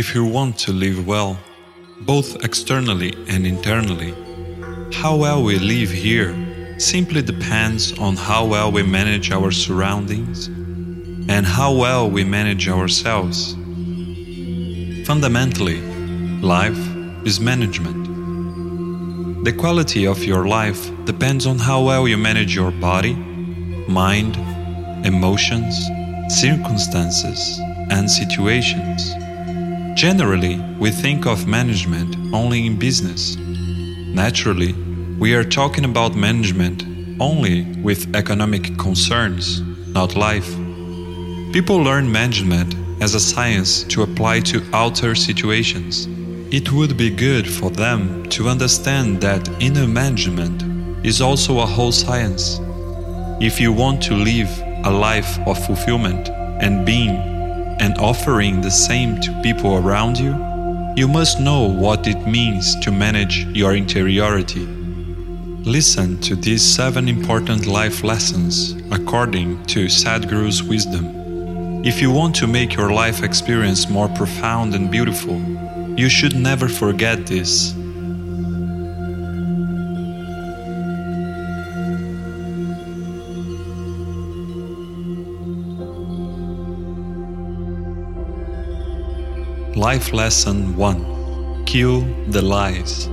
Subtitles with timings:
[0.00, 1.38] If you want to live well,
[2.00, 4.14] both externally and internally,
[4.94, 6.34] how well we live here
[6.78, 10.46] simply depends on how well we manage our surroundings
[11.28, 13.52] and how well we manage ourselves.
[15.06, 15.82] Fundamentally,
[16.40, 16.80] life
[17.26, 19.44] is management.
[19.44, 23.12] The quality of your life depends on how well you manage your body,
[23.86, 24.34] mind,
[25.04, 25.76] emotions,
[26.30, 27.60] circumstances,
[27.90, 29.19] and situations.
[29.94, 33.36] Generally, we think of management only in business.
[33.36, 34.72] Naturally,
[35.18, 36.84] we are talking about management
[37.20, 40.48] only with economic concerns, not life.
[41.52, 46.06] People learn management as a science to apply to outer situations.
[46.52, 50.62] It would be good for them to understand that inner management
[51.04, 52.58] is also a whole science.
[53.40, 54.50] If you want to live
[54.84, 56.28] a life of fulfillment
[56.62, 57.39] and being
[57.80, 60.36] and offering the same to people around you,
[60.96, 64.66] you must know what it means to manage your interiority.
[65.64, 71.84] Listen to these seven important life lessons according to Sadhguru's wisdom.
[71.84, 75.40] If you want to make your life experience more profound and beautiful,
[75.96, 77.74] you should never forget this.
[89.76, 93.08] Life Lesson 1 Kill the Lies.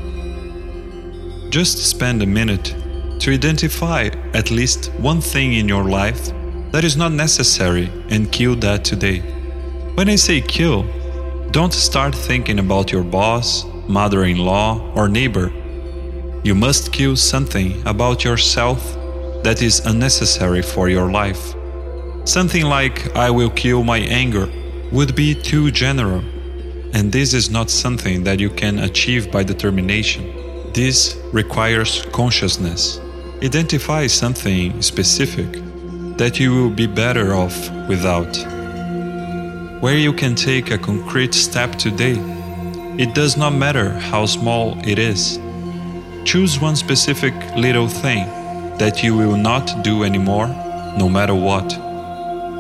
[1.52, 2.76] Just spend a minute
[3.20, 6.32] to identify at least one thing in your life
[6.72, 9.20] that is not necessary and kill that today.
[9.94, 10.84] When I say kill,
[11.52, 15.52] don't start thinking about your boss, mother in law, or neighbor.
[16.44, 18.82] You must kill something about yourself
[19.44, 21.54] that is unnecessary for your life.
[22.26, 24.50] Something like, I will kill my anger,
[24.92, 26.24] would be too general
[26.98, 30.24] and this is not something that you can achieve by determination.
[30.74, 33.00] This requires consciousness.
[33.44, 35.46] Identify something specific
[36.18, 38.36] that you will be better off without.
[39.80, 42.18] Where you can take a concrete step today.
[42.98, 45.38] It does not matter how small it is.
[46.26, 48.26] Choose one specific little thing
[48.80, 50.48] that you will not do anymore,
[50.98, 51.72] no matter what.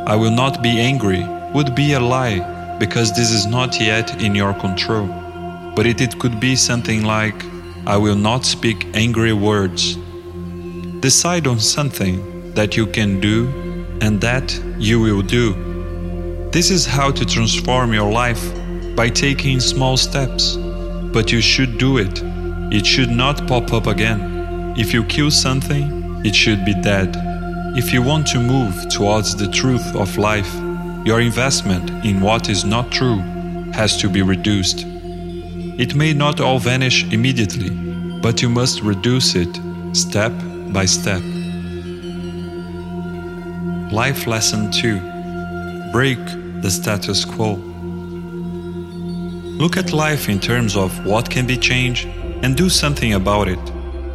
[0.05, 4.35] I will not be angry would be a lie because this is not yet in
[4.35, 5.07] your control.
[5.75, 7.43] But it, it could be something like,
[7.85, 9.97] I will not speak angry words.
[10.99, 13.47] Decide on something that you can do
[14.01, 16.49] and that you will do.
[16.51, 18.43] This is how to transform your life
[18.95, 20.55] by taking small steps.
[20.55, 22.21] But you should do it.
[22.73, 24.73] It should not pop up again.
[24.77, 27.15] If you kill something, it should be dead.
[27.77, 30.51] If you want to move towards the truth of life,
[31.07, 33.19] your investment in what is not true
[33.71, 34.83] has to be reduced.
[35.79, 37.69] It may not all vanish immediately,
[38.21, 39.47] but you must reduce it
[39.93, 40.33] step
[40.73, 41.21] by step.
[43.89, 46.19] Life Lesson 2 Break
[46.61, 47.53] the status quo.
[49.63, 52.05] Look at life in terms of what can be changed
[52.43, 53.63] and do something about it.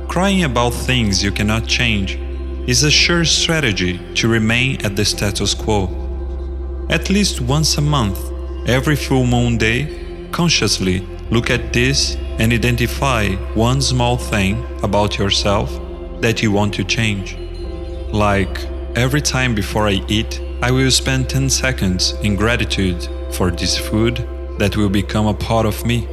[0.08, 2.19] Crying about things you cannot change
[2.69, 6.01] is a sure strategy to remain at the status quo.
[6.88, 8.19] At least once a month,
[8.66, 15.70] every full moon day, consciously look at this and identify one small thing about yourself
[16.20, 17.37] that you want to change.
[18.12, 23.78] Like, every time before I eat, I will spend 10 seconds in gratitude for this
[23.78, 24.26] food
[24.59, 26.06] that will become a part of me.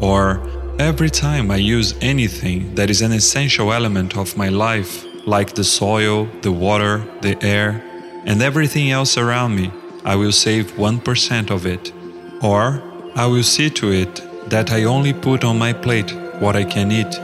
[0.00, 0.40] Or,
[0.78, 5.64] every time I use anything that is an essential element of my life, like the
[5.64, 7.82] soil, the water, the air,
[8.26, 9.70] and everything else around me,
[10.06, 11.92] I will save 1% of it.
[12.40, 12.80] Or
[13.16, 16.92] I will see to it that I only put on my plate what I can
[16.92, 17.20] eat.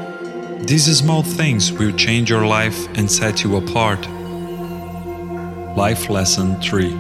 [0.67, 4.05] These small things will change your life and set you apart.
[5.77, 6.93] Life Lesson 3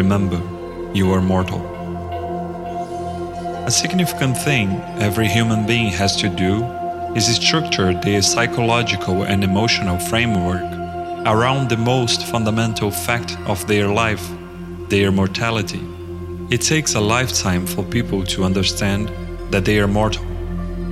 [0.00, 0.40] Remember,
[0.94, 1.60] you are mortal.
[3.66, 6.64] A significant thing every human being has to do
[7.14, 10.64] is structure their psychological and emotional framework
[11.26, 14.26] around the most fundamental fact of their life
[14.92, 15.80] their mortality.
[16.50, 19.10] It takes a lifetime for people to understand
[19.50, 20.26] that they are mortal.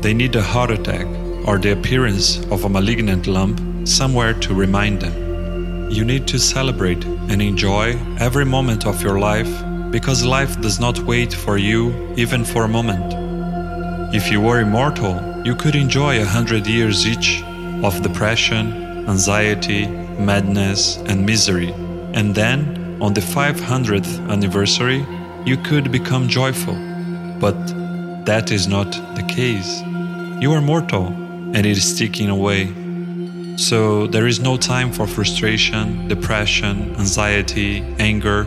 [0.00, 1.06] They need a heart attack
[1.46, 5.90] or the appearance of a malignant lump somewhere to remind them.
[5.90, 9.52] You need to celebrate and enjoy every moment of your life
[9.90, 13.12] because life does not wait for you even for a moment.
[14.14, 15.14] If you were immortal,
[15.44, 17.42] you could enjoy a hundred years each
[17.84, 18.64] of depression,
[19.10, 19.86] anxiety,
[20.16, 21.74] madness, and misery,
[22.14, 25.06] and then on the 500th anniversary,
[25.44, 26.74] you could become joyful.
[27.38, 27.56] But
[28.26, 29.80] that is not the case.
[30.40, 32.72] You are mortal and it is ticking away.
[33.56, 38.46] So there is no time for frustration, depression, anxiety, anger,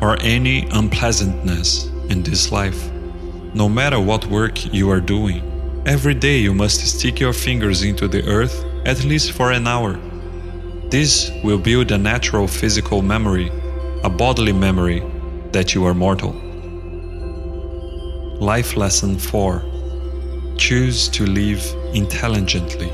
[0.00, 2.90] or any unpleasantness in this life.
[3.54, 5.42] No matter what work you are doing,
[5.86, 9.98] every day you must stick your fingers into the earth at least for an hour.
[10.90, 13.50] This will build a natural physical memory,
[14.06, 15.00] a bodily memory
[15.50, 16.32] that you are mortal.
[18.38, 19.64] Life Lesson 4
[20.56, 21.60] Choose to live
[21.92, 22.88] intelligently.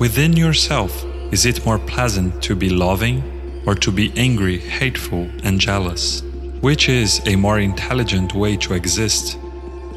[0.00, 3.22] Within yourself, is it more pleasant to be loving
[3.64, 6.22] or to be angry, hateful, and jealous?
[6.60, 9.38] Which is a more intelligent way to exist?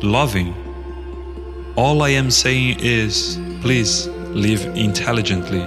[0.04, 0.54] Loving.
[1.76, 4.06] All I am saying is please
[4.46, 5.66] live intelligently.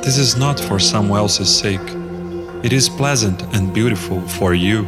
[0.00, 2.03] This is not for someone else's sake.
[2.64, 4.84] It is pleasant and beautiful for you.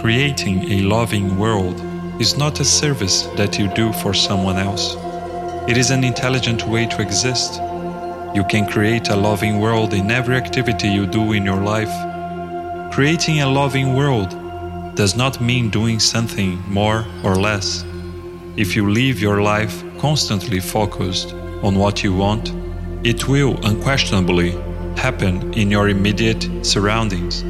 [0.00, 1.78] Creating a loving world
[2.18, 4.96] is not a service that you do for someone else.
[5.68, 7.60] It is an intelligent way to exist.
[8.34, 11.92] You can create a loving world in every activity you do in your life.
[12.94, 14.30] Creating a loving world
[14.94, 17.84] does not mean doing something more or less.
[18.56, 22.54] If you live your life constantly focused on what you want,
[23.04, 24.56] it will unquestionably
[24.96, 27.42] happen in your immediate surroundings,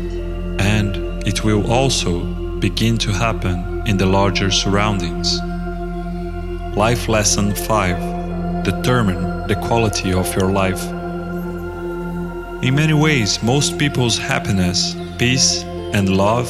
[0.59, 0.97] and
[1.27, 2.25] it will also
[2.59, 5.41] begin to happen in the larger surroundings.
[6.77, 10.83] Life Lesson 5 Determine the quality of your life.
[12.63, 15.63] In many ways, most people's happiness, peace,
[15.95, 16.49] and love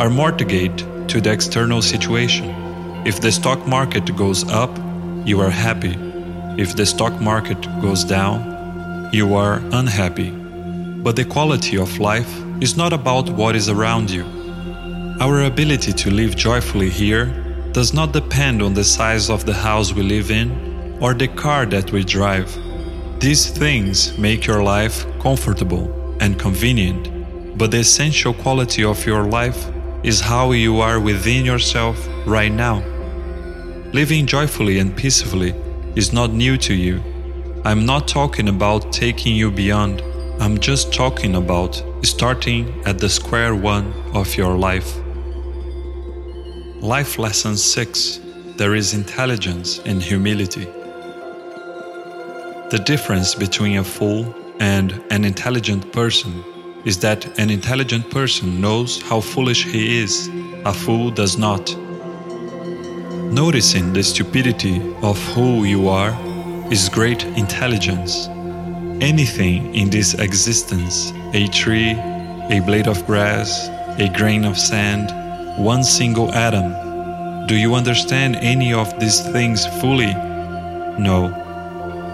[0.00, 2.54] are mortgaged to the external situation.
[3.06, 4.70] If the stock market goes up,
[5.24, 5.96] you are happy.
[6.58, 8.57] If the stock market goes down,
[9.12, 10.30] you are unhappy.
[10.30, 14.24] But the quality of life is not about what is around you
[15.20, 17.26] our ability to live joyfully here
[17.72, 21.66] does not depend on the size of the house we live in or the car
[21.66, 22.56] that we drive.
[23.18, 29.66] These things make your life comfortable and convenient, but the essential quality of your life
[30.04, 32.80] is how you are within yourself right now.
[33.92, 35.52] Living joyfully and peacefully
[35.96, 37.02] is not new to you.
[37.68, 40.00] I'm not talking about taking you beyond,
[40.40, 44.96] I'm just talking about starting at the square one of your life.
[46.80, 48.20] Life Lesson 6
[48.56, 50.64] There is intelligence in humility.
[52.70, 56.42] The difference between a fool and an intelligent person
[56.86, 60.30] is that an intelligent person knows how foolish he is,
[60.64, 61.76] a fool does not.
[63.30, 66.16] Noticing the stupidity of who you are
[66.70, 68.28] is great intelligence.
[69.00, 71.92] Anything in this existence, a tree,
[72.50, 73.68] a blade of grass,
[73.98, 75.08] a grain of sand,
[75.58, 77.46] one single atom.
[77.46, 80.12] Do you understand any of these things fully?
[80.98, 81.32] No.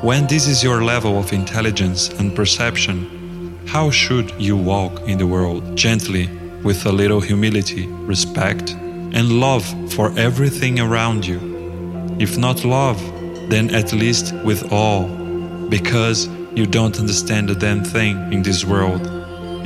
[0.02, 5.26] When this is your level of intelligence and perception, how should you walk in the
[5.26, 6.28] world gently,
[6.62, 11.40] with a little humility, respect, and love for everything around you?
[12.20, 13.02] If not love,
[13.48, 15.06] then at least with awe,
[15.68, 19.02] because you don't understand a damn thing in this world.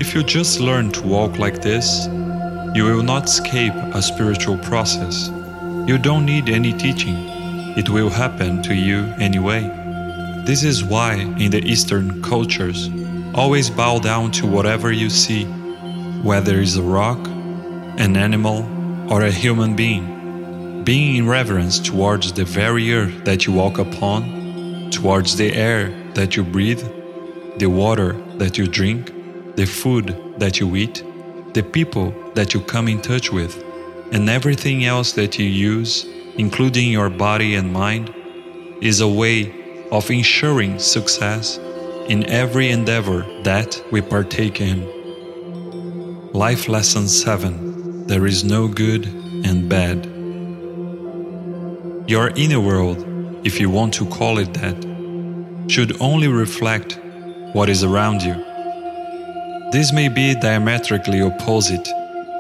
[0.01, 2.07] If you just learn to walk like this,
[2.75, 5.29] you will not escape a spiritual process.
[5.87, 7.17] You don't need any teaching,
[7.77, 9.63] it will happen to you anyway.
[10.44, 12.91] This is why, in the Eastern cultures,
[13.35, 15.44] always bow down to whatever you see,
[16.23, 17.19] whether it's a rock,
[17.99, 18.67] an animal,
[19.13, 20.18] or a human being.
[20.89, 26.35] Being in reverence towards the very earth that you walk upon, towards the air that
[26.35, 26.81] you breathe,
[27.59, 29.13] the water that you drink,
[29.55, 31.05] the food that you eat,
[31.53, 33.63] the people that you come in touch with,
[34.13, 36.07] and everything else that you use,
[36.39, 38.11] including your body and mind,
[38.81, 41.59] is a way of ensuring success
[42.09, 44.89] in every endeavor that we partake in.
[46.33, 50.18] Life Lesson 7 There is no good and bad.
[52.08, 53.05] Your inner world,
[53.44, 56.98] if you want to call it that, should only reflect
[57.53, 58.32] what is around you.
[59.72, 61.86] This may be diametrically opposite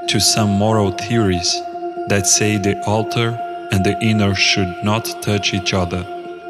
[0.08, 1.52] to some moral theories
[2.08, 3.38] that say the outer
[3.70, 6.02] and the inner should not touch each other,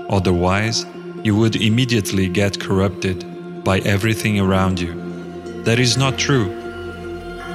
[0.08, 0.86] otherwise,
[1.24, 4.94] you would immediately get corrupted by everything around you.
[5.64, 6.54] That is not true.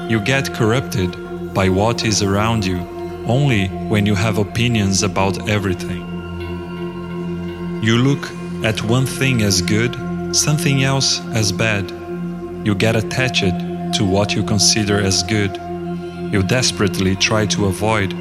[0.10, 2.93] You get corrupted by what is around you
[3.26, 6.02] only when you have opinions about everything.
[7.84, 8.30] You look
[8.64, 9.96] at one thing as good,
[10.36, 11.92] something else as bad
[12.64, 13.60] you get attached
[13.94, 15.60] to what you consider as good.
[16.32, 18.12] you desperately try to avoid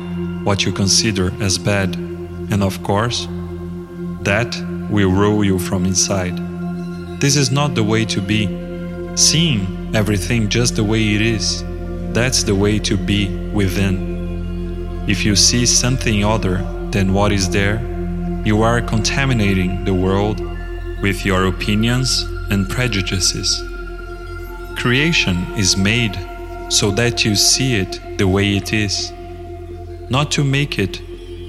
[0.44, 3.26] what you consider as bad, and of course,
[4.20, 4.54] that
[4.90, 6.36] will rule you from inside.
[7.20, 8.46] This is not the way to be.
[9.16, 11.64] Seeing everything just the way it is,
[12.12, 14.11] that's the way to be within.
[15.08, 16.58] If you see something other
[16.92, 17.80] than what is there,
[18.44, 20.40] you are contaminating the world
[21.02, 23.60] with your opinions and prejudices.
[24.76, 26.16] Creation is made
[26.68, 29.12] so that you see it the way it is,
[30.08, 31.00] not to make it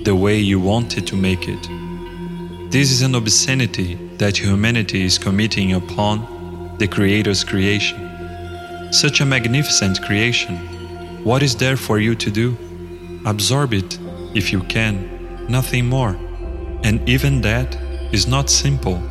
[0.03, 2.71] the way you wanted to make it.
[2.71, 7.99] This is an obscenity that humanity is committing upon the Creator's creation.
[8.91, 10.57] Such a magnificent creation.
[11.23, 12.57] What is there for you to do?
[13.25, 13.97] Absorb it
[14.33, 16.17] if you can, nothing more.
[16.83, 17.75] And even that
[18.11, 19.01] is not simple,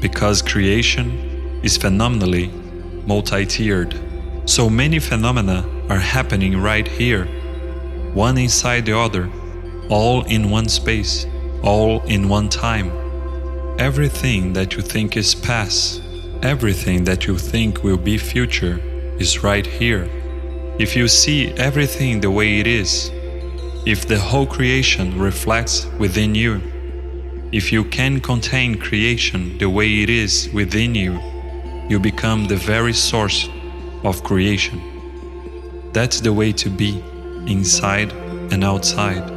[0.00, 2.48] because creation is phenomenally
[3.06, 3.98] multi tiered.
[4.44, 7.24] So many phenomena are happening right here,
[8.14, 9.30] one inside the other,
[9.88, 11.26] all in one space
[11.66, 12.90] all in one time.
[13.78, 16.00] Everything that you think is past,
[16.42, 18.78] everything that you think will be future,
[19.18, 20.08] is right here.
[20.78, 23.10] If you see everything the way it is,
[23.86, 26.60] if the whole creation reflects within you,
[27.52, 31.20] if you can contain creation the way it is within you,
[31.88, 33.48] you become the very source
[34.02, 34.82] of creation.
[35.92, 37.00] That's the way to be,
[37.46, 38.12] inside
[38.50, 39.35] and outside.